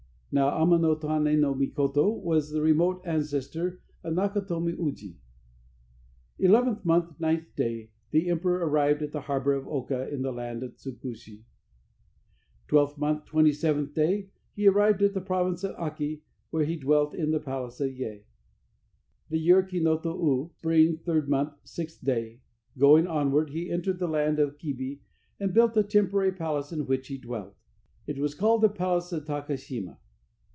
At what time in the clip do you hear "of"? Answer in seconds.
4.01-4.15, 9.51-9.67, 10.63-10.77, 15.65-15.75, 17.81-17.91, 24.39-24.57, 29.11-29.25